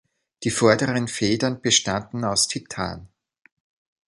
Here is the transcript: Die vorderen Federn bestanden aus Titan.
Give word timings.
Die 0.43 0.49
vorderen 0.49 1.07
Federn 1.07 1.61
bestanden 1.61 2.23
aus 2.25 2.47
Titan. 2.47 3.07